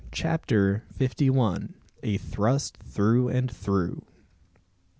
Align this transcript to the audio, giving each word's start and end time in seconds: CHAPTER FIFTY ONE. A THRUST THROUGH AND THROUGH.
CHAPTER 0.11 0.83
FIFTY 0.93 1.29
ONE. 1.29 1.75
A 2.01 2.17
THRUST 2.17 2.75
THROUGH 2.81 3.27
AND 3.27 3.51
THROUGH. 3.51 4.01